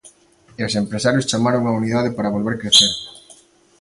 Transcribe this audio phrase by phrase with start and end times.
[0.59, 2.91] E os empresarios chamaron á unidade para volver crecer.